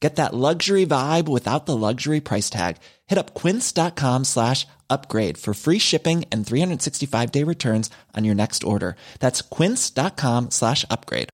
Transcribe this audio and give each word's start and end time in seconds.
Get 0.00 0.16
that 0.16 0.34
luxury 0.34 0.84
vibe 0.84 1.26
without 1.26 1.64
the 1.66 1.76
luxury 1.76 2.20
price 2.20 2.50
tag. 2.50 2.76
Hit 3.06 3.18
up 3.18 3.34
quince.com 3.34 4.24
slash 4.24 4.66
upgrade 4.90 5.38
for 5.38 5.54
free 5.54 5.78
shipping 5.78 6.24
and 6.30 6.46
365 6.46 7.32
day 7.32 7.42
returns 7.44 7.90
on 8.14 8.24
your 8.24 8.34
next 8.34 8.62
order. 8.62 8.96
That's 9.20 9.40
quince.com 9.42 10.50
slash 10.50 10.84
upgrade. 10.90 11.30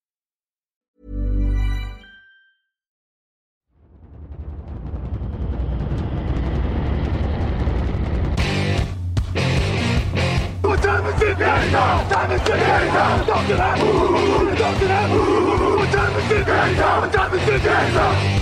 What 10.62 10.80
time 10.80 11.06
is 11.06 11.22
it 11.22 11.38
now? 11.38 11.98
What 11.98 12.10
time 12.10 12.30
is 12.30 12.40
it 12.40 12.46
now? 12.48 13.24
Talk 13.24 13.46
to 13.48 13.54
that. 13.56 13.78
Talk 14.58 14.78
to 14.78 14.86
that. 14.86 15.10
What 15.10 15.92
time 15.92 16.16
is 16.16 16.30
it 16.30 16.46
now? 16.46 17.00
What 17.00 17.12
time 17.12 17.34
is 17.34 18.38
it? 18.38 18.41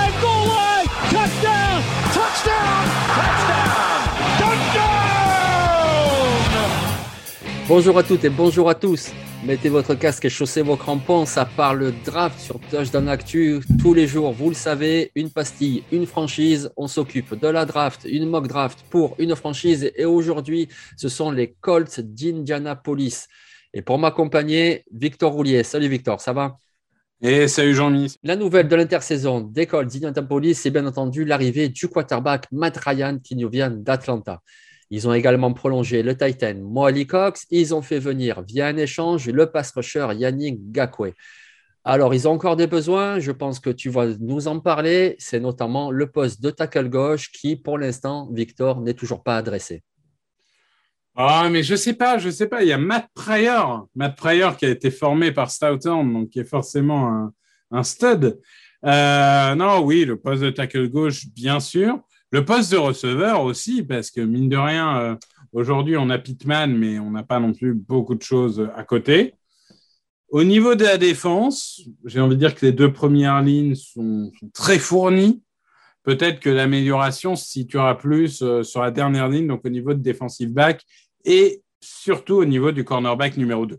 Bonjour 7.67 7.97
à 7.97 8.03
toutes 8.03 8.25
et 8.25 8.29
bonjour 8.29 8.69
à 8.69 8.75
tous. 8.75 9.11
Mettez 9.45 9.69
votre 9.69 9.95
casque 9.95 10.25
et 10.25 10.29
chaussez 10.29 10.61
vos 10.61 10.75
crampons. 10.75 11.25
Ça 11.25 11.45
parle 11.45 11.93
draft 12.03 12.39
sur 12.39 12.59
Touchdown 12.59 13.07
Actu 13.07 13.59
tous 13.81 13.93
les 13.93 14.07
jours. 14.07 14.33
Vous 14.33 14.49
le 14.49 14.55
savez, 14.55 15.11
une 15.15 15.29
pastille, 15.29 15.83
une 15.91 16.05
franchise. 16.05 16.71
On 16.75 16.87
s'occupe 16.87 17.39
de 17.39 17.47
la 17.47 17.65
draft, 17.65 18.05
une 18.09 18.27
mock 18.27 18.47
draft 18.47 18.83
pour 18.89 19.15
une 19.19 19.35
franchise. 19.35 19.91
Et 19.95 20.05
aujourd'hui, 20.05 20.67
ce 20.97 21.07
sont 21.07 21.31
les 21.31 21.55
Colts 21.61 21.99
d'Indianapolis. 21.99 23.27
Et 23.73 23.81
pour 23.81 23.97
m'accompagner, 23.99 24.83
Victor 24.91 25.31
Roulier. 25.31 25.63
Salut 25.63 25.87
Victor, 25.87 26.19
ça 26.19 26.33
va? 26.33 26.57
Et 27.21 27.47
salut 27.47 27.75
Jean-Mi. 27.75 28.15
La 28.23 28.35
nouvelle 28.35 28.67
de 28.67 28.75
l'intersaison 28.75 29.41
des 29.41 29.67
Colts 29.67 29.87
d'Indianapolis, 29.87 30.55
c'est 30.55 30.71
bien 30.71 30.85
entendu 30.87 31.23
l'arrivée 31.23 31.69
du 31.69 31.87
quarterback 31.87 32.47
Matt 32.51 32.77
Ryan 32.77 33.19
qui 33.23 33.35
nous 33.35 33.49
vient 33.49 33.69
d'Atlanta. 33.69 34.41
Ils 34.91 35.07
ont 35.07 35.13
également 35.13 35.53
prolongé 35.53 36.03
le 36.03 36.17
Titan 36.17 36.53
Moali 36.55 37.07
Cox. 37.07 37.47
Ils 37.49 37.73
ont 37.73 37.81
fait 37.81 37.97
venir 37.97 38.41
via 38.41 38.67
un 38.67 38.75
échange 38.75 39.29
le 39.29 39.49
pass 39.49 39.71
rusher 39.71 40.07
Yannick 40.13 40.71
Gakwe. 40.71 41.13
Alors, 41.85 42.13
ils 42.13 42.27
ont 42.27 42.31
encore 42.31 42.57
des 42.57 42.67
besoins. 42.67 43.17
Je 43.19 43.31
pense 43.31 43.61
que 43.61 43.69
tu 43.69 43.89
vas 43.89 44.07
nous 44.19 44.49
en 44.49 44.59
parler. 44.59 45.15
C'est 45.17 45.39
notamment 45.39 45.91
le 45.91 46.11
poste 46.11 46.43
de 46.43 46.51
tackle 46.51 46.89
gauche 46.89 47.31
qui, 47.31 47.55
pour 47.55 47.77
l'instant, 47.77 48.29
Victor, 48.33 48.81
n'est 48.81 48.93
toujours 48.93 49.23
pas 49.23 49.37
adressé. 49.37 49.81
Ah, 51.15 51.47
mais 51.49 51.63
je 51.63 51.75
sais 51.75 51.93
pas, 51.93 52.17
je 52.17 52.29
sais 52.29 52.47
pas. 52.47 52.61
Il 52.61 52.67
y 52.67 52.73
a 52.73 52.77
Matt 52.77 53.07
Pryor, 53.13 53.87
Matt 53.95 54.17
Pryor 54.17 54.57
qui 54.57 54.65
a 54.65 54.69
été 54.69 54.91
formé 54.91 55.31
par 55.31 55.51
Stoughton, 55.51 56.03
donc 56.05 56.29
qui 56.29 56.39
est 56.39 56.45
forcément 56.45 57.31
un, 57.71 57.83
stud. 57.83 58.39
Euh, 58.85 59.55
non, 59.55 59.79
oui, 59.79 60.03
le 60.03 60.17
poste 60.17 60.43
de 60.43 60.49
tackle 60.49 60.89
gauche, 60.89 61.27
bien 61.27 61.61
sûr. 61.61 61.99
Le 62.31 62.45
poste 62.45 62.71
de 62.71 62.77
receveur 62.77 63.43
aussi, 63.43 63.83
parce 63.83 64.09
que 64.09 64.21
mine 64.21 64.47
de 64.47 64.55
rien, 64.55 64.97
euh, 65.01 65.15
aujourd'hui 65.51 65.97
on 65.97 66.09
a 66.09 66.17
Pittman, 66.17 66.73
mais 66.73 66.97
on 66.97 67.11
n'a 67.11 67.23
pas 67.23 67.39
non 67.39 67.53
plus 67.53 67.73
beaucoup 67.73 68.15
de 68.15 68.21
choses 68.21 68.69
à 68.75 68.83
côté. 68.83 69.35
Au 70.29 70.45
niveau 70.45 70.75
de 70.75 70.85
la 70.85 70.97
défense, 70.97 71.81
j'ai 72.05 72.21
envie 72.21 72.35
de 72.35 72.39
dire 72.39 72.55
que 72.55 72.65
les 72.65 72.71
deux 72.71 72.93
premières 72.93 73.41
lignes 73.41 73.75
sont, 73.75 74.31
très 74.53 74.79
fournies. 74.79 75.43
Peut-être 76.03 76.39
que 76.39 76.49
l'amélioration 76.49 77.35
se 77.35 77.45
situera 77.45 77.97
plus 77.97 78.41
euh, 78.41 78.63
sur 78.63 78.81
la 78.81 78.91
dernière 78.91 79.27
ligne, 79.27 79.47
donc 79.47 79.65
au 79.65 79.69
niveau 79.69 79.93
de 79.93 80.01
defensive 80.01 80.53
back 80.53 80.83
et 81.25 81.61
surtout 81.81 82.35
au 82.35 82.45
niveau 82.45 82.71
du 82.71 82.85
cornerback 82.85 83.35
numéro 83.35 83.65
2. 83.65 83.77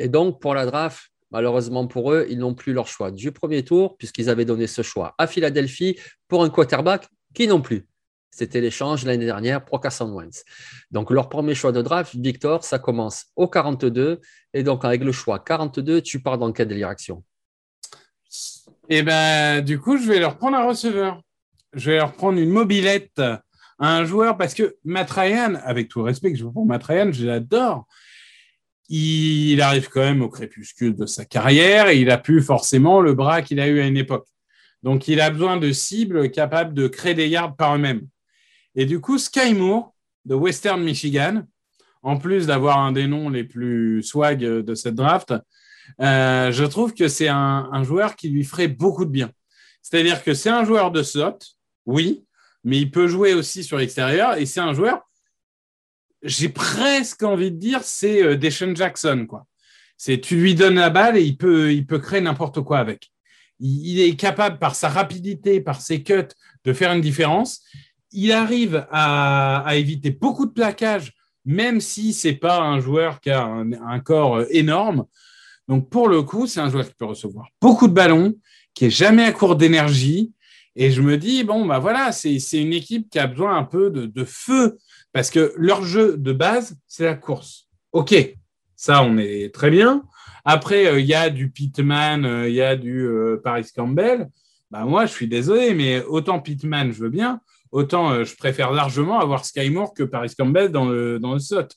Et 0.00 0.08
donc, 0.08 0.40
pour 0.40 0.54
la 0.54 0.66
draft, 0.66 1.09
malheureusement 1.30 1.86
pour 1.86 2.12
eux, 2.12 2.26
ils 2.28 2.38
n'ont 2.38 2.54
plus 2.54 2.72
leur 2.72 2.86
choix 2.86 3.10
du 3.10 3.32
premier 3.32 3.64
tour, 3.64 3.96
puisqu'ils 3.96 4.28
avaient 4.28 4.44
donné 4.44 4.66
ce 4.66 4.82
choix 4.82 5.14
à 5.18 5.26
Philadelphie 5.26 5.98
pour 6.28 6.42
un 6.42 6.50
quarterback 6.50 7.08
qui 7.34 7.46
non 7.46 7.60
plus. 7.60 7.86
C'était 8.30 8.60
l'échange 8.60 9.04
l'année 9.04 9.24
dernière 9.24 9.64
pour 9.64 9.80
Carson. 9.80 10.16
Donc, 10.90 11.10
leur 11.10 11.28
premier 11.28 11.54
choix 11.54 11.72
de 11.72 11.82
draft, 11.82 12.14
Victor, 12.14 12.62
ça 12.62 12.78
commence 12.78 13.26
au 13.34 13.48
42. 13.48 14.20
Et 14.54 14.62
donc, 14.62 14.84
avec 14.84 15.02
le 15.02 15.10
choix 15.10 15.40
42, 15.40 16.00
tu 16.00 16.22
pars 16.22 16.38
dans 16.38 16.52
quelle 16.52 16.68
direction? 16.68 17.24
Et 18.88 19.02
ben, 19.02 19.64
du 19.64 19.80
coup, 19.80 19.98
je 19.98 20.06
vais 20.06 20.20
leur 20.20 20.38
prendre 20.38 20.56
un 20.56 20.66
receveur. 20.66 21.20
Je 21.72 21.90
vais 21.90 21.96
leur 21.96 22.12
prendre 22.12 22.38
une 22.38 22.50
mobilette 22.50 23.20
un 23.80 24.04
joueur 24.04 24.36
parce 24.36 24.54
que 24.54 24.76
Matt 24.84 25.10
Ryan, 25.10 25.54
avec 25.64 25.88
tout 25.88 26.00
le 26.00 26.04
respect 26.06 26.32
que 26.32 26.38
je 26.38 26.44
veux 26.44 26.52
pour 26.52 26.66
Matt 26.66 26.84
Ryan, 26.84 27.10
je 27.12 27.26
l'adore. 27.26 27.86
Il 28.92 29.62
arrive 29.62 29.88
quand 29.88 30.00
même 30.00 30.20
au 30.20 30.28
crépuscule 30.28 30.96
de 30.96 31.06
sa 31.06 31.24
carrière 31.24 31.88
et 31.88 32.00
il 32.00 32.10
a 32.10 32.18
plus 32.18 32.42
forcément 32.42 33.00
le 33.00 33.14
bras 33.14 33.40
qu'il 33.40 33.60
a 33.60 33.68
eu 33.68 33.80
à 33.80 33.86
une 33.86 33.96
époque. 33.96 34.26
Donc, 34.82 35.06
il 35.06 35.20
a 35.20 35.30
besoin 35.30 35.58
de 35.58 35.70
cibles 35.70 36.30
capables 36.30 36.74
de 36.74 36.88
créer 36.88 37.14
des 37.14 37.28
yards 37.28 37.54
par 37.54 37.76
eux-mêmes. 37.76 38.06
Et 38.74 38.86
du 38.86 39.00
coup, 39.00 39.16
Sky 39.16 39.54
Moore 39.54 39.94
de 40.24 40.34
Western 40.34 40.82
Michigan, 40.82 41.44
en 42.02 42.18
plus 42.18 42.46
d'avoir 42.46 42.78
un 42.78 42.90
des 42.90 43.06
noms 43.06 43.28
les 43.28 43.44
plus 43.44 44.02
swag 44.02 44.40
de 44.40 44.74
cette 44.74 44.96
draft, 44.96 45.34
euh, 46.00 46.50
je 46.50 46.64
trouve 46.64 46.92
que 46.92 47.08
c'est 47.08 47.28
un, 47.28 47.68
un, 47.72 47.82
joueur 47.84 48.16
qui 48.16 48.28
lui 48.28 48.44
ferait 48.44 48.68
beaucoup 48.68 49.04
de 49.04 49.10
bien. 49.10 49.30
C'est-à-dire 49.82 50.22
que 50.22 50.34
c'est 50.34 50.50
un 50.50 50.64
joueur 50.64 50.90
de 50.90 51.02
slot, 51.02 51.38
oui, 51.86 52.24
mais 52.64 52.78
il 52.78 52.90
peut 52.90 53.08
jouer 53.08 53.34
aussi 53.34 53.64
sur 53.64 53.78
l'extérieur 53.78 54.34
et 54.36 54.46
c'est 54.46 54.60
un 54.60 54.74
joueur, 54.74 55.08
j'ai 56.22 56.48
presque 56.48 57.22
envie 57.22 57.50
de 57.50 57.56
dire, 57.56 57.80
c'est 57.82 58.22
euh, 58.22 58.36
Deshaun 58.36 58.74
Jackson, 58.74 59.26
quoi. 59.28 59.46
C'est 59.96 60.20
tu 60.20 60.36
lui 60.36 60.54
donnes 60.54 60.76
la 60.76 60.88
balle 60.88 61.18
et 61.18 61.22
il 61.22 61.36
peut, 61.36 61.72
il 61.74 61.86
créer 61.86 62.22
n'importe 62.22 62.62
quoi 62.62 62.78
avec. 62.78 63.10
Il, 63.58 64.00
est 64.00 64.16
capable, 64.16 64.58
par 64.58 64.74
sa 64.74 64.88
rapidité, 64.88 65.60
par 65.60 65.82
ses 65.82 66.02
cuts, 66.02 66.28
de 66.64 66.72
faire 66.72 66.92
une 66.92 67.02
différence 67.02 67.60
il 68.12 68.32
arrive 68.32 68.86
à, 68.90 69.64
éviter 69.74 70.10
beaucoup 70.10 70.46
de 70.46 70.52
plaquages, 70.52 71.12
même 71.44 71.80
si 71.80 72.12
c'est 72.12 72.34
pas 72.34 72.60
un 72.60 72.80
joueur 72.80 73.20
qui 73.20 73.30
a 73.30 73.44
un, 73.44 73.72
un, 73.72 74.00
corps 74.00 74.42
énorme. 74.50 75.06
Donc 75.68 75.88
pour 75.88 76.08
le 76.08 76.22
coup, 76.22 76.46
c'est 76.46 76.60
un 76.60 76.70
joueur 76.70 76.86
qui 76.86 76.94
peut 76.94 77.04
recevoir 77.04 77.48
beaucoup 77.60 77.88
de 77.88 77.92
ballons, 77.92 78.34
qui 78.74 78.86
est 78.86 78.90
jamais 78.90 79.24
à 79.24 79.32
court 79.32 79.56
d'énergie. 79.56 80.32
Et 80.76 80.90
je 80.90 81.02
me 81.02 81.16
dis 81.16 81.44
bon 81.44 81.66
bah 81.66 81.78
voilà, 81.78 82.12
c'est 82.12 82.38
une 82.52 82.72
équipe 82.72 83.10
qui 83.10 83.18
a 83.18 83.26
besoin 83.26 83.56
un 83.56 83.64
peu 83.64 83.90
de, 83.90 84.06
de 84.06 84.24
feu 84.24 84.78
parce 85.12 85.30
que 85.30 85.52
leur 85.56 85.84
jeu 85.84 86.16
de 86.16 86.32
base 86.32 86.76
c'est 86.86 87.04
la 87.04 87.14
course. 87.14 87.68
Ok, 87.92 88.14
ça 88.76 89.02
on 89.02 89.18
est 89.18 89.52
très 89.52 89.70
bien. 89.70 90.04
Après 90.44 90.84
il 90.84 90.86
euh, 90.88 91.00
y 91.00 91.14
a 91.14 91.28
du 91.30 91.50
Pittman, 91.50 92.22
il 92.22 92.26
euh, 92.26 92.48
y 92.48 92.62
a 92.62 92.76
du 92.76 93.02
euh, 93.02 93.40
Paris 93.42 93.66
Campbell. 93.74 94.28
Bah 94.70 94.84
moi 94.84 95.06
je 95.06 95.12
suis 95.12 95.28
désolé, 95.28 95.74
mais 95.74 96.02
autant 96.04 96.40
Pittman 96.40 96.92
je 96.92 97.02
veux 97.02 97.10
bien 97.10 97.40
autant 97.72 98.24
je 98.24 98.34
préfère 98.34 98.72
largement 98.72 99.20
avoir 99.20 99.44
Sky 99.44 99.70
Moore 99.70 99.94
que 99.94 100.02
Paris 100.02 100.34
Campbell 100.36 100.72
dans 100.72 100.88
le, 100.88 101.20
dans 101.20 101.34
le 101.34 101.38
SOT. 101.38 101.68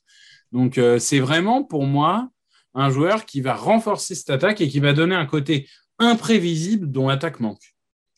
Donc, 0.52 0.80
c'est 1.00 1.20
vraiment 1.20 1.64
pour 1.64 1.86
moi 1.86 2.30
un 2.74 2.90
joueur 2.90 3.26
qui 3.26 3.42
va 3.42 3.54
renforcer 3.54 4.16
cette 4.16 4.30
attaque 4.30 4.62
et 4.62 4.68
qui 4.68 4.80
va 4.80 4.94
donner 4.94 5.16
un 5.16 5.26
côté 5.26 5.68
imprévisible 6.00 6.92
dont 6.92 7.08
l'attaque 7.08 7.40
manque. 7.40 7.73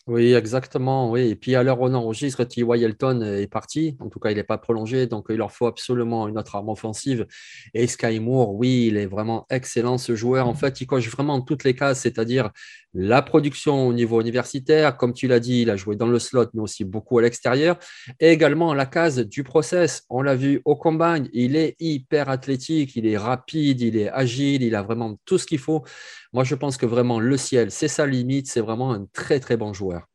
Oui, 0.08 0.34
exactement. 0.36 1.10
Oui. 1.10 1.30
Et 1.30 1.36
puis 1.36 1.56
à 1.56 1.64
l'heure 1.64 1.82
où 1.82 1.86
on 1.86 1.94
enregistre, 1.96 2.44
T.Y. 2.44 2.84
Elton 2.84 3.22
est 3.22 3.48
parti. 3.48 3.98
En 4.00 4.08
tout 4.08 4.20
cas, 4.20 4.30
il 4.30 4.36
n'est 4.36 4.44
pas 4.44 4.60
prolongé. 4.60 5.08
Donc 5.08 5.26
il 5.30 5.38
leur 5.38 5.52
faut 5.52 5.66
absolument 5.66 6.28
une 6.28 6.38
autre 6.38 6.56
arme 6.56 6.70
offensive. 6.70 7.26
Et 7.74 7.88
Sky 7.88 8.20
Moore, 8.20 8.54
oui, 8.54 8.86
il 8.90 8.98
est 8.98 9.08
vraiment 9.08 9.48
excellent 9.50 9.98
ce 9.98 10.16
joueur. 10.16 10.48
En 10.48 10.54
fait, 10.54 10.80
il 10.80 10.86
coche 10.86 11.10
vraiment 11.10 11.42
toutes 11.42 11.64
les 11.64 11.74
cases, 11.74 12.02
c'est-à-dire 12.02 12.52
la 12.98 13.22
production 13.22 13.88
au 13.88 13.94
niveau 13.94 14.22
universitaire. 14.22 14.96
Comme 14.96 15.14
tu 15.14 15.28
l'as 15.28 15.42
dit, 15.42 15.64
il 15.64 15.70
a 15.70 15.76
joué 15.76 15.98
dans 15.98 16.08
le 16.08 16.18
slot, 16.18 16.48
mais 16.54 16.62
aussi 16.62 16.86
beaucoup 16.86 17.20
à 17.20 17.22
l'extérieur. 17.22 17.78
Et 18.22 18.30
également 18.30 18.74
la 18.74 18.86
case 18.86 19.20
du 19.20 19.44
process. 19.44 20.04
On 20.10 20.22
l'a 20.22 20.36
vu 20.36 20.62
au 20.64 20.78
combine. 20.78 21.30
Il 21.34 21.58
est 21.58 21.76
hyper 21.80 22.30
athlétique, 22.30 22.96
il 22.96 23.06
est 23.06 23.18
rapide, 23.18 23.82
il 23.82 23.98
est 23.98 24.10
agile, 24.10 24.64
il 24.64 24.76
a 24.76 24.82
vraiment 24.82 25.20
tout 25.26 25.38
ce 25.38 25.46
qu'il 25.46 25.60
faut. 25.60 25.84
Moi, 26.32 26.46
je 26.46 26.56
pense 26.56 26.78
que 26.78 26.86
vraiment 26.86 27.20
le 27.20 27.36
ciel, 27.36 27.70
c'est 27.70 27.90
sa 27.90 28.08
limite. 28.08 28.48
C'est 28.48 28.62
vraiment 28.62 28.94
un 28.94 29.06
très, 29.12 29.42
très 29.42 29.58
bon 29.58 29.74
joueur. 29.74 30.08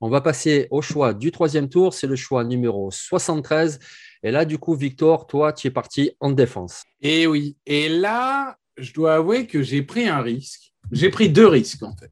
On 0.00 0.08
va 0.08 0.22
passer 0.22 0.66
au 0.70 0.80
choix 0.80 1.12
du 1.12 1.30
troisième 1.30 1.68
tour. 1.68 1.92
C'est 1.92 2.06
le 2.06 2.16
choix 2.16 2.42
numéro 2.42 2.90
73. 2.90 3.78
Et 4.22 4.30
là, 4.30 4.46
du 4.46 4.56
coup, 4.56 4.74
Victor, 4.74 5.26
toi, 5.26 5.52
tu 5.52 5.66
es 5.66 5.70
parti 5.70 6.12
en 6.20 6.30
défense. 6.30 6.84
Et 7.02 7.26
oui. 7.26 7.58
Et 7.66 7.90
là, 7.90 8.56
je 8.78 8.94
dois 8.94 9.16
avouer 9.16 9.46
que 9.46 9.62
j'ai 9.62 9.82
pris 9.82 10.08
un 10.08 10.22
risque. 10.22 10.69
J'ai 10.92 11.10
pris 11.10 11.28
deux 11.28 11.46
risques, 11.46 11.82
en 11.82 11.94
fait. 11.96 12.10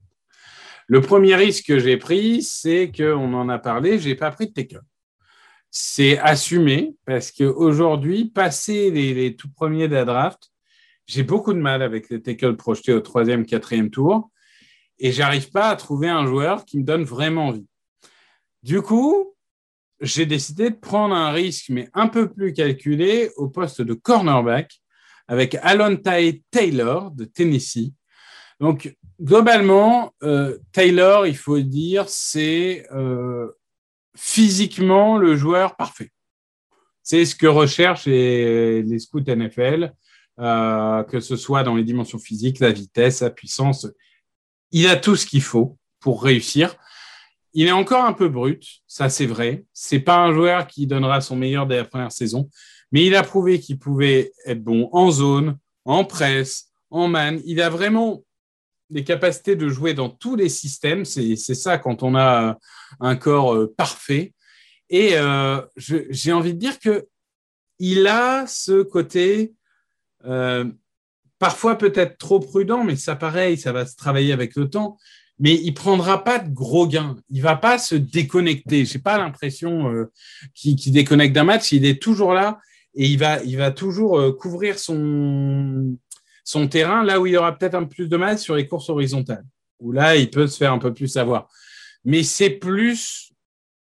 Le 0.87 1.01
premier 1.01 1.35
risque 1.35 1.67
que 1.67 1.79
j'ai 1.79 1.99
pris, 1.99 2.43
c'est 2.43 2.91
qu'on 2.91 3.35
en 3.35 3.49
a 3.49 3.59
parlé, 3.59 3.99
je 3.99 4.09
n'ai 4.09 4.15
pas 4.15 4.31
pris 4.31 4.47
de 4.47 4.53
tackle. 4.53 4.83
C'est 5.71 6.19
assumé 6.19 6.97
parce 7.05 7.31
qu'aujourd'hui, 7.31 8.25
passer 8.25 8.91
les, 8.91 9.37
tout 9.37 9.51
premiers 9.51 9.87
de 9.87 9.95
la 9.95 10.07
draft, 10.07 10.51
j'ai 11.07 11.23
beaucoup 11.23 11.53
de 11.53 11.59
mal 11.59 11.83
avec 11.83 12.09
les 12.09 12.23
tackles 12.23 12.57
projetés 12.57 12.95
au 12.95 13.01
troisième, 13.01 13.45
quatrième 13.45 13.91
tour 13.91 14.31
et 14.99 15.13
j'arrive 15.13 15.51
pas 15.51 15.69
à 15.69 15.77
trouver 15.77 16.09
un 16.09 16.27
joueur 16.27 16.65
qui 16.65 16.79
me 16.79 16.85
donne 16.85 17.05
vraiment 17.05 17.49
envie. 17.49 17.67
Du 18.63 18.81
coup, 18.81 19.35
j'ai 20.01 20.27
décidé 20.27 20.71
de 20.71 20.77
prendre 20.77 21.15
un 21.15 21.31
risque, 21.31 21.69
mais 21.69 21.91
un 21.93 22.09
peu 22.09 22.33
plus 22.33 22.53
calculé, 22.53 23.31
au 23.37 23.49
poste 23.49 23.83
de 23.83 23.95
cornerback 23.95 24.81
avec 25.27 25.57
Alontae 25.57 26.41
Taylor 26.51 27.11
de 27.11 27.25
Tennessee. 27.25 27.93
Donc, 28.61 28.97
globalement, 29.21 30.13
euh, 30.23 30.59
Taylor, 30.73 31.27
il 31.27 31.37
faut 31.37 31.61
dire, 31.61 32.09
c'est 32.09 32.87
euh, 32.93 33.53
physiquement 34.17 35.19
le 35.19 35.37
joueur 35.37 35.77
parfait. 35.77 36.11
C'est 37.03 37.25
ce 37.25 37.35
que 37.35 37.47
recherchent 37.47 38.07
les, 38.07 38.99
scouts 38.99 39.21
NFL. 39.21 39.93
Euh, 40.41 41.03
que 41.03 41.19
ce 41.19 41.35
soit 41.35 41.65
dans 41.65 41.75
les 41.75 41.83
dimensions 41.83 42.19
physiques, 42.19 42.61
la 42.61 42.71
vitesse, 42.71 43.23
la 43.23 43.31
puissance. 43.31 43.89
Il 44.71 44.87
a 44.87 44.95
tout 44.95 45.17
ce 45.17 45.27
qu'il 45.27 45.43
faut 45.43 45.77
pour 45.99 46.23
réussir. 46.23 46.77
Il 47.55 47.67
est 47.67 47.73
encore 47.73 48.05
un 48.05 48.13
peu 48.13 48.29
brut, 48.29 48.83
ça 48.87 49.09
c'est 49.09 49.27
vrai. 49.27 49.65
C'est 49.73 49.99
pas 49.99 50.19
un 50.19 50.33
joueur 50.33 50.69
qui 50.69 50.87
donnera 50.87 51.21
son 51.21 51.35
meilleur 51.35 51.67
dès 51.67 51.79
la 51.79 51.85
première 51.85 52.13
saison, 52.13 52.49
mais 52.93 53.05
il 53.05 53.17
a 53.17 53.25
prouvé 53.25 53.59
qu'il 53.59 53.81
pouvait 53.81 54.31
être 54.47 54.63
bon 54.63 54.89
en 54.93 55.11
zone, 55.11 55.59
en 55.85 56.05
presse, 56.05 56.71
en 56.91 57.09
man. 57.09 57.41
Il 57.45 57.61
a 57.61 57.69
vraiment 57.69 58.23
les 58.91 59.05
capacités 59.05 59.57
de 59.57 59.69
jouer 59.69 59.95
dans 59.95 60.09
tous 60.09 60.37
les 60.37 60.49
systèmes. 60.49 61.05
C'est 61.05 61.37
ça 61.37 61.79
quand 61.79 62.03
on 62.03 62.15
a 62.17 62.59
un 63.01 63.17
corps 63.17 63.55
euh, 63.55 63.75
parfait. 63.77 64.35
Et 64.91 65.11
euh, 65.15 65.61
j'ai 65.77 66.33
envie 66.33 66.55
de 66.55 66.59
dire 66.59 66.79
que 66.79 67.07
il 67.79 68.07
a 68.07 68.47
ce 68.47 68.83
côté 68.83 69.53
euh, 70.25 70.65
parfois 71.39 71.77
peut-être 71.77 72.19
trop 72.19 72.41
prudent, 72.41 72.85
mais 72.85 72.97
ça 72.97 73.15
pareil, 73.15 73.59
ça 73.59 73.73
va 73.73 73.87
se 73.87 73.97
travailler 73.97 74.33
avec 74.33 74.57
le 74.57 74.69
temps. 74.69 74.97
Mais 75.39 75.55
il 75.55 75.73
prendra 75.73 76.25
pas 76.25 76.41
de 76.41 76.53
gros 76.53 76.89
gains. 76.89 77.17
Il 77.31 77.43
va 77.43 77.55
pas 77.55 77.79
se 77.79 77.95
déconnecter. 77.95 78.85
J'ai 78.85 78.99
pas 78.99 79.19
l'impression 79.19 80.09
qu'il 80.53 80.93
déconnecte 80.93 81.33
d'un 81.33 81.45
match. 81.45 81.71
Il 81.71 81.85
est 81.85 82.03
toujours 82.03 82.33
là 82.33 82.59
et 82.97 83.07
il 83.07 83.19
va, 83.19 83.41
il 83.45 83.57
va 83.57 83.71
toujours 83.71 84.37
couvrir 84.37 84.81
son, 84.81 85.97
son 86.49 86.67
terrain 86.67 87.05
là 87.05 87.21
où 87.21 87.27
il 87.27 87.37
aura 87.37 87.59
peut-être 87.59 87.75
un 87.75 87.83
peu 87.83 87.91
plus 87.91 88.09
de 88.09 88.17
mal 88.17 88.39
sur 88.39 88.57
les 88.57 88.67
courses 88.67 88.89
horizontales. 88.89 89.45
Où 89.81 89.93
là, 89.93 90.17
il 90.17 90.31
peut 90.31 90.47
se 90.47 90.57
faire 90.57 90.73
un 90.73 90.79
peu 90.79 90.95
plus 90.95 91.09
savoir. 91.09 91.47
Mais 92.07 92.23
c'est 92.23 92.49
plus, 92.49 93.35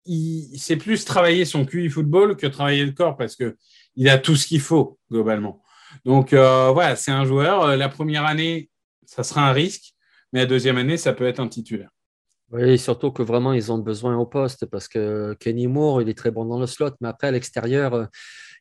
c'est 0.05 0.77
plus 0.77 1.03
travailler 1.03 1.43
son 1.43 1.65
QI 1.65 1.89
football 1.89 2.37
que 2.37 2.45
travailler 2.45 2.85
le 2.85 2.91
corps 2.91 3.17
parce 3.17 3.35
que 3.35 3.57
il 3.95 4.09
a 4.09 4.19
tout 4.19 4.35
ce 4.35 4.45
qu'il 4.45 4.59
faut 4.59 4.99
globalement. 5.09 5.63
Donc 6.05 6.33
euh, 6.33 6.69
voilà, 6.71 6.95
c'est 6.95 7.09
un 7.09 7.25
joueur. 7.25 7.63
Euh, 7.63 7.75
la 7.77 7.89
première 7.89 8.25
année, 8.25 8.69
ça 9.07 9.23
sera 9.23 9.49
un 9.49 9.53
risque, 9.53 9.95
mais 10.31 10.41
la 10.41 10.45
deuxième 10.45 10.77
année, 10.77 10.97
ça 10.97 11.13
peut 11.13 11.25
être 11.25 11.39
un 11.39 11.47
titulaire. 11.47 11.89
Oui, 12.51 12.77
surtout 12.77 13.11
que 13.11 13.23
vraiment, 13.23 13.53
ils 13.53 13.71
ont 13.71 13.79
besoin 13.79 14.15
au 14.17 14.27
poste 14.27 14.67
parce 14.67 14.87
que 14.87 15.35
Kenny 15.39 15.65
Moore, 15.65 16.03
il 16.03 16.09
est 16.09 16.17
très 16.17 16.29
bon 16.29 16.45
dans 16.45 16.59
le 16.59 16.67
slot, 16.67 16.91
mais 17.01 17.07
après, 17.07 17.27
à 17.27 17.31
l'extérieur, 17.31 17.95
euh, 17.95 18.05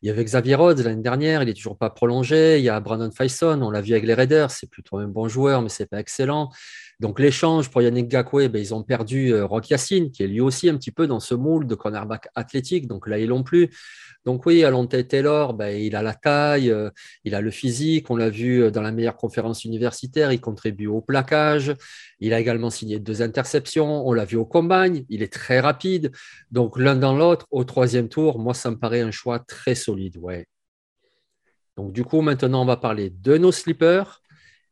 il 0.02 0.08
y 0.08 0.10
avait 0.10 0.24
Xavier 0.24 0.54
Rhodes 0.54 0.78
l'année 0.80 1.02
dernière, 1.02 1.42
il 1.42 1.46
n'est 1.46 1.54
toujours 1.54 1.76
pas 1.76 1.90
prolongé. 1.90 2.58
Il 2.58 2.64
y 2.64 2.68
a 2.68 2.80
Brandon 2.80 3.10
Faison, 3.10 3.60
on 3.62 3.70
l'a 3.70 3.80
vu 3.80 3.92
avec 3.92 4.04
les 4.04 4.14
Raiders, 4.14 4.50
c'est 4.50 4.68
plutôt 4.68 4.98
un 4.98 5.08
bon 5.08 5.28
joueur, 5.28 5.60
mais 5.62 5.68
c'est 5.68 5.86
pas 5.86 6.00
excellent. 6.00 6.50
Donc 7.00 7.18
l'échange 7.18 7.70
pour 7.70 7.82
Yannick 7.82 8.08
Gakwe, 8.08 8.48
ben, 8.48 8.58
ils 8.58 8.74
ont 8.74 8.82
perdu 8.82 9.34
Rock 9.42 9.70
Yacine, 9.70 10.10
qui 10.10 10.22
est 10.22 10.26
lui 10.26 10.40
aussi 10.40 10.68
un 10.68 10.76
petit 10.76 10.90
peu 10.90 11.06
dans 11.06 11.20
ce 11.20 11.34
moule 11.34 11.66
de 11.66 11.74
cornerback 11.74 12.28
athlétique. 12.34 12.86
Donc 12.86 13.06
là, 13.06 13.18
ils 13.18 13.28
l'ont 13.28 13.42
plus. 13.42 13.70
Donc 14.26 14.44
oui, 14.44 14.64
Alonte 14.64 15.08
Taylor, 15.08 15.54
ben, 15.54 15.70
il 15.70 15.96
a 15.96 16.02
la 16.02 16.12
taille, 16.12 16.70
euh, 16.70 16.90
il 17.24 17.34
a 17.34 17.40
le 17.40 17.50
physique, 17.50 18.10
on 18.10 18.16
l'a 18.16 18.28
vu 18.28 18.62
euh, 18.62 18.70
dans 18.70 18.82
la 18.82 18.92
meilleure 18.92 19.16
conférence 19.16 19.64
universitaire, 19.64 20.30
il 20.30 20.40
contribue 20.40 20.88
au 20.88 21.00
plaquage, 21.00 21.74
il 22.18 22.34
a 22.34 22.40
également 22.40 22.68
signé 22.68 22.98
deux 22.98 23.22
interceptions, 23.22 24.06
on 24.06 24.12
l'a 24.12 24.26
vu 24.26 24.36
au 24.36 24.44
combine, 24.44 25.06
il 25.08 25.22
est 25.22 25.32
très 25.32 25.58
rapide. 25.58 26.12
Donc 26.50 26.78
l'un 26.78 26.96
dans 26.96 27.16
l'autre, 27.16 27.46
au 27.50 27.64
troisième 27.64 28.10
tour, 28.10 28.38
moi, 28.38 28.52
ça 28.52 28.70
me 28.70 28.76
paraît 28.76 29.00
un 29.00 29.10
choix 29.10 29.38
très 29.38 29.74
solide. 29.74 29.89
Ouais. 30.18 30.46
Donc 31.76 31.92
du 31.92 32.04
coup, 32.04 32.20
maintenant, 32.20 32.62
on 32.62 32.66
va 32.66 32.76
parler 32.76 33.10
de 33.10 33.38
nos 33.38 33.52
slippers. 33.52 34.20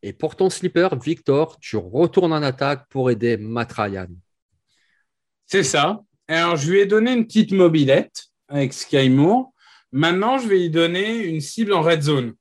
Et 0.02 0.12
pour 0.12 0.36
ton 0.36 0.48
slipper, 0.48 0.88
Victor, 1.02 1.58
tu 1.60 1.76
retournes 1.76 2.32
en 2.32 2.42
attaque 2.42 2.86
pour 2.88 3.10
aider 3.10 3.36
Matt. 3.36 3.72
C'est 5.46 5.64
ça. 5.64 6.00
Alors, 6.28 6.56
je 6.56 6.70
lui 6.70 6.80
ai 6.80 6.86
donné 6.86 7.12
une 7.12 7.26
petite 7.26 7.52
mobilette 7.52 8.26
avec 8.48 8.72
Sky 8.72 9.08
Moore. 9.08 9.52
Maintenant, 9.90 10.38
je 10.38 10.46
vais 10.46 10.58
lui 10.58 10.70
donner 10.70 11.24
une 11.24 11.40
cible 11.40 11.72
en 11.72 11.80
red 11.80 12.02
zone, 12.02 12.34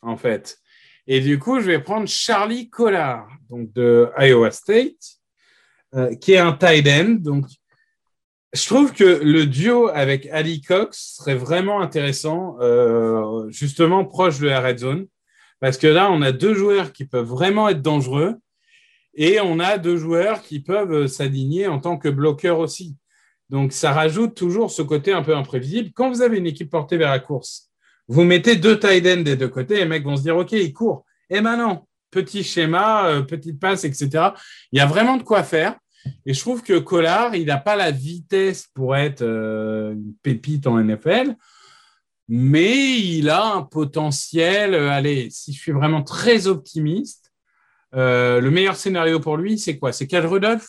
en 0.00 0.16
fait. 0.16 0.58
Et 1.06 1.20
du 1.20 1.38
coup, 1.38 1.60
je 1.60 1.66
vais 1.66 1.78
prendre 1.78 2.08
Charlie 2.08 2.70
Collard, 2.70 3.28
donc 3.50 3.72
de 3.74 4.10
Iowa 4.18 4.50
State, 4.50 5.20
euh, 5.94 6.14
qui 6.16 6.32
est 6.32 6.38
un 6.38 6.54
tight 6.54 6.88
end. 6.88 7.16
Donc, 7.20 7.46
je 8.54 8.66
trouve 8.66 8.92
que 8.92 9.04
le 9.04 9.46
duo 9.46 9.88
avec 9.88 10.26
Ali 10.26 10.60
Cox 10.60 11.16
serait 11.18 11.34
vraiment 11.34 11.80
intéressant, 11.80 12.56
euh, 12.60 13.48
justement 13.50 14.04
proche 14.04 14.38
de 14.38 14.46
la 14.46 14.60
red 14.60 14.78
zone, 14.78 15.06
parce 15.60 15.76
que 15.76 15.88
là, 15.88 16.10
on 16.10 16.22
a 16.22 16.30
deux 16.30 16.54
joueurs 16.54 16.92
qui 16.92 17.04
peuvent 17.04 17.26
vraiment 17.26 17.68
être 17.68 17.82
dangereux, 17.82 18.36
et 19.14 19.40
on 19.40 19.58
a 19.58 19.78
deux 19.78 19.96
joueurs 19.96 20.42
qui 20.42 20.60
peuvent 20.60 21.06
s'aligner 21.06 21.66
en 21.66 21.80
tant 21.80 21.98
que 21.98 22.08
bloqueurs 22.08 22.58
aussi. 22.58 22.96
Donc, 23.50 23.72
ça 23.72 23.92
rajoute 23.92 24.34
toujours 24.34 24.70
ce 24.70 24.82
côté 24.82 25.12
un 25.12 25.22
peu 25.22 25.36
imprévisible. 25.36 25.90
Quand 25.94 26.10
vous 26.10 26.22
avez 26.22 26.38
une 26.38 26.46
équipe 26.46 26.70
portée 26.70 26.96
vers 26.96 27.10
la 27.10 27.18
course, 27.18 27.70
vous 28.08 28.24
mettez 28.24 28.56
deux 28.56 28.78
tight 28.78 29.06
ends 29.06 29.22
des 29.22 29.36
deux 29.36 29.48
côtés, 29.48 29.74
et 29.74 29.78
les 29.78 29.86
mecs 29.86 30.04
vont 30.04 30.16
se 30.16 30.22
dire, 30.22 30.36
OK, 30.36 30.52
il 30.52 30.72
court. 30.72 31.04
Et 31.28 31.40
maintenant, 31.40 31.88
petit 32.10 32.44
schéma, 32.44 33.06
euh, 33.08 33.22
petite 33.22 33.58
passe, 33.58 33.84
etc. 33.84 34.28
Il 34.70 34.78
y 34.78 34.80
a 34.80 34.86
vraiment 34.86 35.16
de 35.16 35.22
quoi 35.22 35.42
faire. 35.42 35.76
Et 36.26 36.34
je 36.34 36.40
trouve 36.40 36.62
que 36.62 36.78
Collard, 36.78 37.34
il 37.34 37.46
n'a 37.46 37.58
pas 37.58 37.76
la 37.76 37.90
vitesse 37.90 38.68
pour 38.74 38.96
être 38.96 39.22
euh, 39.22 39.92
une 39.92 40.14
pépite 40.22 40.66
en 40.66 40.78
NFL, 40.78 41.36
mais 42.28 42.98
il 42.98 43.28
a 43.30 43.44
un 43.54 43.62
potentiel. 43.62 44.74
Euh, 44.74 44.90
allez, 44.90 45.28
si 45.30 45.52
je 45.52 45.60
suis 45.60 45.72
vraiment 45.72 46.02
très 46.02 46.46
optimiste, 46.46 47.32
le 47.92 48.48
meilleur 48.50 48.74
scénario 48.74 49.20
pour 49.20 49.36
lui, 49.36 49.56
c'est 49.56 49.78
quoi? 49.78 49.92
C'est 49.92 50.08
Cal 50.08 50.26
Rudolph? 50.26 50.66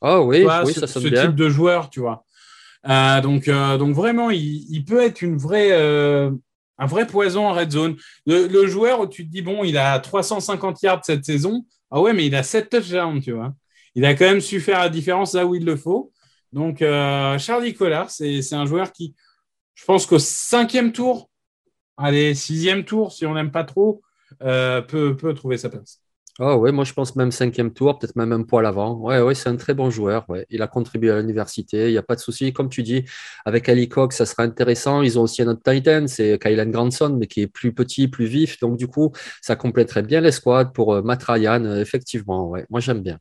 Oh 0.00 0.24
oui, 0.26 0.44
oui 0.44 0.74
ce, 0.74 0.80
ça 0.80 0.86
sonne 0.86 1.02
ce 1.02 1.08
bien. 1.08 1.26
type 1.26 1.34
de 1.34 1.48
joueur, 1.48 1.90
tu 1.90 2.00
vois. 2.00 2.24
Euh, 2.86 3.20
donc, 3.20 3.48
euh, 3.48 3.78
donc 3.78 3.94
vraiment, 3.94 4.30
il, 4.30 4.66
il, 4.70 4.84
peut 4.84 5.02
être 5.02 5.22
une 5.22 5.38
vraie, 5.38 5.72
euh, 5.72 6.30
un 6.78 6.86
vrai 6.86 7.06
poison 7.06 7.46
en 7.46 7.52
red 7.52 7.70
zone. 7.70 7.96
Le, 8.26 8.46
le, 8.46 8.66
joueur 8.66 9.00
où 9.00 9.06
tu 9.06 9.26
te 9.26 9.32
dis, 9.32 9.42
bon, 9.42 9.64
il 9.64 9.78
a 9.78 9.98
350 9.98 10.82
yards 10.82 11.04
cette 11.04 11.24
saison. 11.24 11.64
Ah 11.90 12.00
ouais, 12.00 12.12
mais 12.12 12.26
il 12.26 12.34
a 12.34 12.42
7 12.42 12.68
touchdowns, 12.68 13.20
tu 13.22 13.32
vois. 13.32 13.54
Il 13.94 14.04
a 14.04 14.14
quand 14.14 14.24
même 14.24 14.40
su 14.40 14.60
faire 14.60 14.80
la 14.80 14.88
différence 14.88 15.34
là 15.34 15.46
où 15.46 15.54
il 15.54 15.64
le 15.64 15.76
faut. 15.76 16.12
Donc, 16.52 16.82
euh, 16.82 17.38
Charlie 17.38 17.74
Collard, 17.74 18.10
c'est 18.10 18.52
un 18.52 18.66
joueur 18.66 18.92
qui, 18.92 19.14
je 19.74 19.84
pense 19.84 20.06
qu'au 20.06 20.18
cinquième 20.18 20.92
tour, 20.92 21.28
allez, 21.96 22.34
sixième 22.34 22.84
tour, 22.84 23.12
si 23.12 23.26
on 23.26 23.34
n'aime 23.34 23.50
pas 23.50 23.64
trop, 23.64 24.02
euh, 24.42 24.80
peut, 24.80 25.16
trouver 25.34 25.58
sa 25.58 25.68
place. 25.68 26.00
Oh 26.40 26.54
oui, 26.58 26.72
moi 26.72 26.82
je 26.82 26.92
pense 26.92 27.14
même 27.14 27.30
cinquième 27.30 27.72
tour, 27.72 27.96
peut-être 27.96 28.16
même 28.16 28.32
un 28.32 28.42
poil 28.42 28.66
avant. 28.66 28.96
Ouais, 28.96 29.20
ouais, 29.20 29.36
c'est 29.36 29.48
un 29.48 29.56
très 29.56 29.72
bon 29.72 29.88
joueur. 29.90 30.28
Ouais. 30.28 30.44
Il 30.50 30.62
a 30.62 30.66
contribué 30.66 31.12
à 31.12 31.20
l'université, 31.20 31.86
il 31.88 31.92
n'y 31.92 31.98
a 31.98 32.02
pas 32.02 32.16
de 32.16 32.20
souci. 32.20 32.52
Comme 32.52 32.68
tu 32.68 32.82
dis, 32.82 33.04
avec 33.44 33.68
Ali 33.68 33.88
Cox, 33.88 34.16
ça 34.16 34.26
sera 34.26 34.42
intéressant. 34.42 35.02
Ils 35.02 35.16
ont 35.16 35.22
aussi 35.22 35.42
un 35.42 35.48
autre 35.48 35.62
Titan, 35.62 36.06
c'est 36.08 36.36
Kylan 36.40 36.70
Grandson, 36.70 37.16
mais 37.20 37.28
qui 37.28 37.42
est 37.42 37.46
plus 37.46 37.72
petit, 37.72 38.08
plus 38.08 38.26
vif. 38.26 38.58
Donc 38.58 38.76
du 38.76 38.88
coup, 38.88 39.12
ça 39.42 39.54
compléterait 39.54 40.02
bien 40.02 40.20
l'escouade 40.20 40.72
pour 40.72 40.94
euh, 40.94 41.02
Matt 41.02 41.22
Ryan, 41.22 41.64
effectivement. 41.76 42.48
Ouais. 42.48 42.66
Moi 42.68 42.80
j'aime 42.80 43.02
bien. 43.02 43.20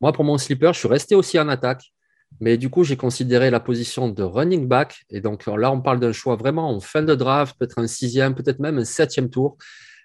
Moi, 0.00 0.12
pour 0.12 0.24
mon 0.24 0.38
sleeper, 0.38 0.72
je 0.72 0.78
suis 0.80 0.88
resté 0.88 1.14
aussi 1.14 1.38
en 1.38 1.48
attaque. 1.48 1.92
Mais 2.40 2.56
du 2.56 2.70
coup, 2.70 2.84
j'ai 2.84 2.96
considéré 2.96 3.50
la 3.50 3.60
position 3.60 4.08
de 4.08 4.22
running 4.22 4.68
back. 4.68 5.04
Et 5.10 5.20
donc 5.20 5.46
là, 5.46 5.72
on 5.72 5.80
parle 5.80 5.98
d'un 5.98 6.12
choix 6.12 6.36
vraiment 6.36 6.70
en 6.70 6.80
fin 6.80 7.02
de 7.02 7.14
draft, 7.14 7.56
peut-être 7.58 7.78
un 7.78 7.86
sixième, 7.86 8.34
peut-être 8.34 8.60
même 8.60 8.78
un 8.78 8.84
septième 8.84 9.30
tour. 9.30 9.56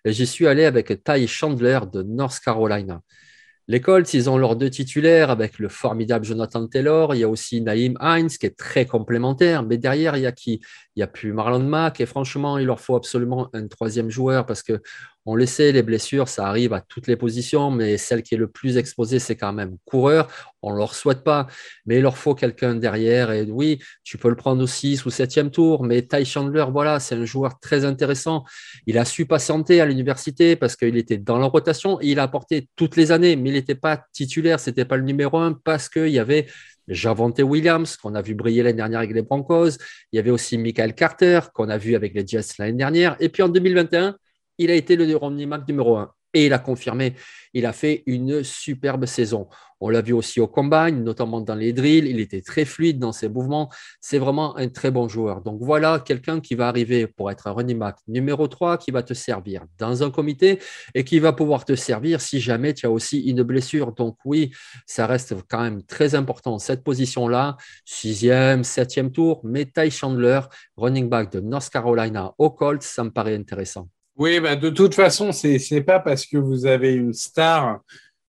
Et 0.06 0.14
j'y 0.14 0.26
suis 0.26 0.48
allé 0.48 0.66
avec 0.66 1.04
Ty 1.04 1.28
Chandler 1.28 1.80
de 1.92 2.02
North 2.04 2.40
Carolina. 2.44 3.02
Les 3.70 3.80
Colts, 3.80 4.14
ils 4.14 4.30
ont 4.30 4.38
leurs 4.38 4.58
deux 4.58 4.70
titulaires 4.70 5.30
avec 5.30 5.58
le 5.58 5.70
formidable 5.70 6.26
Jonathan 6.26 6.68
Taylor. 6.68 7.16
Il 7.16 7.20
y 7.20 7.24
a 7.24 7.30
aussi 7.30 7.62
Naïm 7.62 7.98
Hines 8.02 8.28
qui 8.28 8.46
est 8.46 8.58
très 8.58 8.86
complémentaire. 8.86 9.64
Mais 9.64 9.78
derrière, 9.78 10.18
il 10.18 10.24
y 10.24 10.26
a 10.26 10.34
qui? 10.34 10.62
Il 10.96 11.00
n'y 11.00 11.04
a 11.04 11.08
plus 11.08 11.32
Marlon 11.32 11.64
Mack. 11.64 12.02
Et 12.02 12.06
franchement, 12.06 12.58
il 12.58 12.66
leur 12.66 12.82
faut 12.82 12.96
absolument 12.96 13.50
un 13.54 13.68
troisième 13.68 14.10
joueur 14.10 14.46
parce 14.46 14.64
que 14.64 14.82
on 15.26 15.36
le 15.36 15.46
sait, 15.46 15.72
les 15.72 15.84
blessures, 15.84 16.28
ça 16.28 16.48
arrive 16.48 16.74
à 16.74 16.82
toutes 16.82 17.08
les 17.08 17.16
positions, 17.16 17.72
mais 17.72 17.98
celle 17.98 18.24
qui 18.24 18.36
est 18.36 18.38
le 18.38 18.48
plus 18.48 18.78
exposée, 18.78 19.20
c'est 19.20 19.36
quand 19.36 19.54
même 19.54 19.78
coureur. 19.86 20.28
On 20.62 20.74
ne 20.74 20.78
leur 20.78 20.96
souhaite 20.96 21.24
pas, 21.24 21.48
mais 21.86 21.98
il 21.98 22.02
leur 22.02 22.18
faut 22.18 22.36
quelqu'un 22.36 22.76
derrière. 22.76 23.32
Et 23.32 23.44
oui, 23.44 23.80
tu 24.04 24.18
peux 24.18 24.30
le 24.30 24.36
prendre 24.36 24.62
au 24.62 24.68
6 24.68 25.06
ou 25.06 25.10
7e 25.10 25.50
tour, 25.50 25.84
mais 25.84 26.02
Ty 26.02 26.26
Chandler, 26.26 26.66
voilà, 26.70 27.00
c'est 27.00 27.16
un 27.16 27.26
joueur 27.26 27.60
très 27.60 27.86
intéressant. 27.86 28.44
Il 28.86 28.98
a 28.98 29.06
su 29.06 29.26
patienter 29.26 29.80
à 29.80 29.86
l'université 29.86 30.56
parce 30.56 30.76
qu'il 30.76 30.98
était 30.98 31.18
dans 31.18 31.38
la 31.38 31.46
rotation 31.46 32.02
et 32.02 32.08
il 32.08 32.20
a 32.20 32.24
apporté 32.24 32.68
toutes 32.76 32.98
les 32.98 33.12
années, 33.12 33.36
mais 33.36 33.50
il 33.50 33.54
n'était 33.54 33.76
pas 33.76 34.06
titulaire, 34.12 34.60
c'était 34.60 34.86
pas 34.86 34.98
le 34.98 35.04
numéro 35.04 35.38
un 35.38 35.54
parce 35.54 35.88
qu'il 35.88 36.10
y 36.10 36.20
avait 36.20 36.48
Javante 36.88 37.40
Williams, 37.40 37.96
qu'on 37.96 38.16
a 38.16 38.22
vu 38.22 38.36
briller 38.36 38.64
l'année 38.64 38.78
dernière 38.78 39.00
avec 39.00 39.14
les 39.14 39.22
Broncos. 39.22 39.78
Il 40.12 40.18
y 40.18 40.20
avait 40.20 40.32
aussi 40.32 40.58
Michael 40.58 40.96
Carter, 40.96 41.40
qu'on 41.54 41.70
a 41.70 41.78
vu 41.78 41.96
avec 41.96 42.14
les 42.14 42.28
Jets 42.28 42.42
l'année 42.60 42.74
dernière. 42.74 43.16
Et 43.20 43.30
puis 43.30 43.42
en 43.42 43.50
2021, 43.50 44.18
il 44.58 44.72
a 44.72 44.76
été 44.76 44.96
le 44.96 45.16
running 45.16 45.50
back 45.50 45.68
numéro 45.68 45.98
un. 45.98 46.12
Et 46.36 46.48
il 46.48 46.54
a 46.54 46.58
confirmé, 46.58 47.14
il 47.54 47.68
a 47.68 47.74
fait 47.74 48.02
une 48.08 48.44
superbe 48.44 49.06
saison. 49.06 49.48
On 49.80 49.90
l'a 49.90 50.02
vu 50.02 50.14
aussi 50.14 50.40
au 50.40 50.48
combine, 50.48 51.04
notamment 51.04 51.42
dans 51.42 51.54
les 51.54 51.74
drills. 51.74 52.08
Il 52.08 52.20
était 52.20 52.42
très 52.42 52.66
fluide 52.66 52.98
dans 52.98 53.12
ses 53.12 53.30
mouvements. 53.30 53.70
C'est 54.02 54.18
vraiment 54.18 54.58
un 54.58 54.68
très 54.68 54.90
bon 54.90 55.08
joueur. 55.08 55.42
Donc 55.42 55.60
voilà 55.62 56.00
quelqu'un 56.00 56.40
qui 56.40 56.56
va 56.56 56.70
arriver 56.70 57.06
pour 57.06 57.30
être 57.30 57.46
un 57.46 57.52
running 57.52 57.78
back 57.78 57.98
numéro 58.08 58.48
3, 58.48 58.80
qui 58.80 58.90
va 58.90 59.04
te 59.04 59.14
servir 59.14 59.66
dans 59.78 60.02
un 60.02 60.10
comité 60.10 60.58
et 60.96 61.04
qui 61.04 61.20
va 61.20 61.34
pouvoir 61.34 61.66
te 61.66 61.76
servir 61.76 62.20
si 62.20 62.40
jamais 62.40 62.74
tu 62.74 62.88
as 62.88 62.92
aussi 62.92 63.20
une 63.30 63.44
blessure. 63.44 63.92
Donc 63.92 64.18
oui, 64.26 64.52
ça 64.88 65.06
reste 65.06 65.36
quand 65.48 65.62
même 65.62 65.84
très 65.84 66.16
important, 66.16 66.58
cette 66.58 66.84
position-là. 66.84 67.58
Sixième, 67.86 68.64
septième 68.64 69.12
tour, 69.12 69.42
mais 69.44 69.70
Chandler, 69.92 70.40
running 70.78 71.10
back 71.10 71.32
de 71.32 71.42
North 71.42 71.70
Carolina 71.70 72.34
au 72.40 72.50
Colts, 72.50 72.82
ça 72.82 73.04
me 73.04 73.12
paraît 73.12 73.36
intéressant. 73.36 73.88
Oui, 74.16 74.40
bah 74.40 74.56
de 74.56 74.70
toute 74.70 74.94
façon, 74.94 75.32
c'est 75.32 75.58
n'est 75.72 75.82
pas 75.82 76.00
parce 76.00 76.26
que 76.26 76.38
vous 76.38 76.66
avez 76.66 76.94
une 76.94 77.14
star 77.14 77.80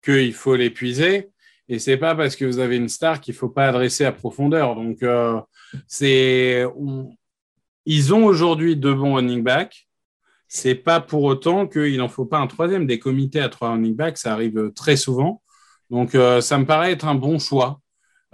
qu'il 0.03 0.33
faut 0.33 0.55
l'épuiser, 0.55 1.29
et 1.69 1.79
c'est 1.79 1.98
pas 1.98 2.15
parce 2.15 2.36
que 2.36 2.45
vous 2.45 2.59
avez 2.59 2.75
une 2.75 2.89
star 2.89 3.21
qu'il 3.21 3.33
faut 3.33 3.50
pas 3.50 3.67
adresser 3.67 4.03
à 4.03 4.12
profondeur. 4.12 4.75
Donc, 4.75 5.03
euh, 5.03 5.39
c'est 5.88 6.65
ils 7.86 8.13
ont 8.13 8.25
aujourd'hui 8.25 8.75
deux 8.75 8.93
bons 8.93 9.15
running 9.15 9.43
backs. 9.43 9.88
C'est 10.48 10.75
pas 10.75 11.00
pour 11.00 11.24
autant 11.24 11.67
qu'il 11.67 11.98
n'en 11.98 12.09
faut 12.09 12.25
pas 12.25 12.39
un 12.39 12.48
troisième. 12.48 12.88
Des 12.88 13.00
comités 13.00 13.39
à 13.39 13.50
trois 13.50 13.71
running 13.71 13.95
backs, 13.95 14.17
ça 14.17 14.33
arrive 14.33 14.71
très 14.75 14.98
souvent. 14.98 15.41
Donc, 15.89 16.15
euh, 16.15 16.41
ça 16.41 16.57
me 16.57 16.65
paraît 16.65 16.91
être 16.91 17.07
un 17.07 17.15
bon 17.15 17.39
choix. 17.39 17.79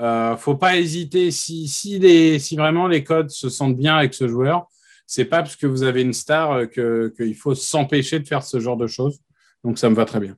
Euh, 0.02 0.36
faut 0.38 0.56
pas 0.56 0.78
hésiter 0.78 1.32
si, 1.32 1.68
si, 1.68 2.00
les, 2.00 2.40
si 2.40 2.56
vraiment 2.56 2.88
les 2.88 3.04
codes 3.04 3.30
se 3.30 3.50
sentent 3.50 3.78
bien 3.78 3.98
avec 3.98 4.14
ce 4.14 4.28
joueur 4.28 4.68
c'est 5.08 5.26
pas 5.26 5.42
parce 5.42 5.56
que 5.56 5.68
vous 5.68 5.84
avez 5.84 6.02
une 6.02 6.14
star 6.14 6.52
euh, 6.78 7.10
qu'il 7.10 7.36
faut 7.36 7.56
s'empêcher 7.56 8.20
de 8.20 8.28
faire 8.28 8.44
ce 8.44 8.60
genre 8.60 8.78
de 8.78 8.88
choses. 8.88 9.20
Donc 9.64 9.80
ça 9.80 9.90
me 9.90 9.96
va 9.96 10.06
très 10.06 10.20
bien. 10.20 10.36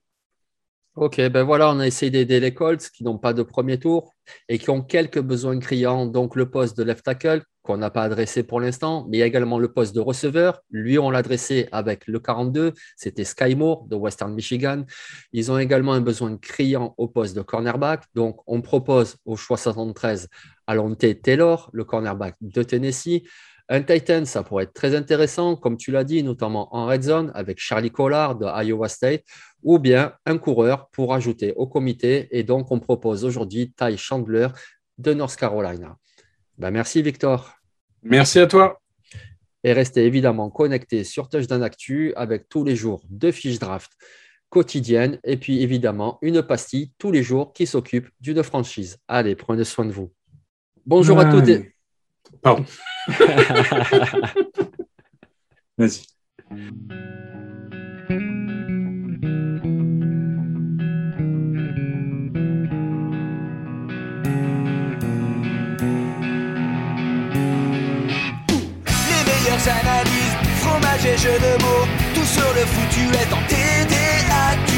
Ok, 0.98 1.22
ben 1.30 1.44
voilà, 1.44 1.70
on 1.70 1.80
a 1.80 1.86
essayé 1.86 2.10
d'aider 2.10 2.40
les 2.40 2.56
Colts 2.56 2.90
qui 2.90 3.04
n'ont 3.04 3.20
pas 3.20 3.34
de 3.34 3.44
premier 3.44 3.78
tour 3.78 4.16
et 4.50 4.58
qui 4.58 4.72
ont 4.72 4.82
quelques 4.82 5.22
besoins 5.22 5.60
criants. 5.60 6.08
Donc 6.08 6.36
le 6.36 6.50
poste 6.50 6.76
de 6.76 6.84
left 6.84 7.06
tackle 7.06 7.44
qu'on 7.62 7.78
n'a 7.78 7.92
pas 7.92 8.02
adressé 8.02 8.42
pour 8.42 8.60
l'instant, 8.60 9.06
mais 9.08 9.20
également 9.20 9.60
le 9.60 9.72
poste 9.72 9.94
de 9.94 10.00
receveur. 10.00 10.64
Lui, 10.72 10.98
on 10.98 11.12
l'a 11.12 11.20
adressé 11.20 11.70
avec 11.72 12.08
le 12.08 12.20
42, 12.20 12.74
c'était 12.96 13.26
Sky 13.26 13.54
Moore 13.54 13.86
de 13.88 13.96
Western 13.96 14.34
Michigan. 14.34 14.86
Ils 15.34 15.52
ont 15.52 15.60
également 15.60 15.94
un 15.94 16.02
besoin 16.02 16.36
criant 16.38 16.96
au 16.98 17.08
poste 17.08 17.36
de 17.36 17.44
cornerback. 17.44 18.06
Donc 18.16 18.42
on 18.48 18.62
propose 18.62 19.18
au 19.26 19.36
choix 19.36 19.58
73 19.58 20.30
Alonte 20.66 21.22
Taylor, 21.22 21.70
le 21.74 21.84
cornerback 21.84 22.38
de 22.42 22.64
Tennessee. 22.64 23.22
Un 23.70 23.82
Titan, 23.82 24.24
ça 24.24 24.44
pourrait 24.44 24.64
être 24.64 24.74
très 24.74 24.96
intéressant, 24.96 25.58
comme 25.58 25.76
tu 25.76 25.92
l'as 25.92 26.06
dit, 26.06 26.24
notamment 26.24 26.74
en 26.74 26.88
red 26.88 27.04
zone 27.04 27.32
avec 27.36 27.60
Charlie 27.60 27.92
Collard 27.92 28.38
de 28.38 28.46
Iowa 28.46 28.88
State, 28.88 29.24
ou 29.62 29.78
bien 29.78 30.14
un 30.26 30.38
coureur 30.38 30.88
pour 30.90 31.14
ajouter 31.14 31.54
au 31.58 31.68
comité. 31.68 32.30
Et 32.32 32.44
donc, 32.44 32.72
on 32.72 32.80
propose 32.80 33.26
aujourd'hui 33.26 33.74
Ty 33.74 33.98
Chandler 33.98 34.48
de 34.98 35.14
North 35.14 35.36
Carolina. 35.36 35.98
Ben, 36.58 36.72
merci, 36.72 37.02
Victor. 37.02 37.54
Merci 38.04 38.40
à 38.40 38.48
toi. 38.48 38.80
Et 39.64 39.74
restez 39.74 40.06
évidemment 40.06 40.50
connectés 40.50 41.04
sur 41.04 41.28
Touchdown 41.28 41.62
Actu 41.62 42.14
avec 42.16 42.48
tous 42.48 42.64
les 42.64 42.76
jours 42.76 43.02
deux 43.10 43.34
fiches 43.34 43.60
draft 43.60 43.92
quotidiennes 44.50 45.20
et 45.26 45.36
puis 45.36 45.62
évidemment 45.62 46.20
une 46.22 46.42
pastille 46.42 46.94
tous 46.98 47.12
les 47.12 47.22
jours 47.22 47.52
qui 47.52 47.68
s'occupe 47.68 48.08
d'une 48.22 48.44
franchise. 48.44 48.98
Allez, 49.10 49.36
prenez 49.36 49.66
soin 49.66 49.84
de 49.84 49.92
vous. 49.92 50.14
Bonjour 50.86 51.20
à 51.20 51.26
toutes 51.26 51.50
et... 51.50 51.74
Pardon. 52.42 52.64
Vas-y. 55.78 56.02
Les 69.08 69.24
meilleures 69.24 69.68
analyses, 69.68 70.36
fromage 70.60 71.06
et 71.06 71.18
jeux 71.18 71.40
de 71.40 71.58
mots, 71.64 71.88
tout 72.14 72.26
sur 72.26 72.54
le 72.54 72.66
foutu 72.66 73.08
est 73.14 73.32
en 73.34 73.42
TDAQ. 73.48 74.74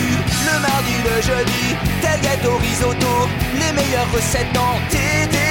Le 0.45 0.59
mardi, 0.61 0.93
le 1.03 1.19
jeudi, 1.21 1.75
tel 2.01 2.21
gâteau 2.21 2.57
risotto, 2.57 3.27
les 3.55 3.71
meilleures 3.73 4.11
recettes 4.13 4.55
en 4.55 4.79
TDAQ. 4.91 5.48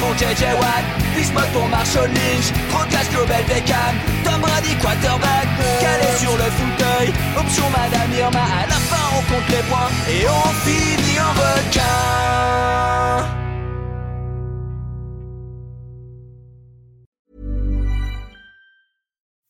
Pour 0.00 0.14
JJ 0.14 0.44
Watt, 0.60 0.84
Bismuth 1.14 1.50
pour 1.52 1.68
Marshall 1.68 2.08
Lynch, 2.08 2.52
Procast 2.70 3.10
Global 3.10 3.42
Beckham, 3.44 3.94
Tom 4.24 4.40
Brady 4.40 4.74
quarterback, 4.80 5.48
sur 6.18 6.36
le 6.36 6.50
fauteuil, 6.50 7.12
option 7.38 7.70
Madame 7.70 8.12
Irma, 8.12 8.42
à 8.42 8.66
la 8.66 8.74
fin 8.74 9.04
on 9.16 9.22
compte 9.32 9.48
les 9.48 9.62
points. 9.70 9.90
Et 10.08 10.26
on 10.28 10.52
finit 10.64 11.20
en 11.20 11.32
requin. 11.32 12.64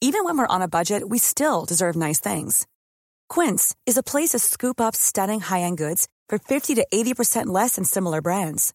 Even 0.00 0.24
when 0.24 0.38
we're 0.38 0.46
on 0.46 0.62
a 0.62 0.68
budget, 0.68 1.08
we 1.08 1.18
still 1.18 1.64
deserve 1.64 1.96
nice 1.96 2.20
things. 2.20 2.66
Quince 3.28 3.74
is 3.86 3.96
a 3.96 4.02
place 4.02 4.30
to 4.30 4.38
scoop 4.38 4.80
up 4.80 4.94
stunning 4.94 5.40
high-end 5.40 5.78
goods 5.78 6.06
for 6.28 6.38
50 6.38 6.74
to 6.74 6.86
80% 6.92 7.46
less 7.46 7.76
than 7.76 7.84
similar 7.84 8.20
brands. 8.20 8.74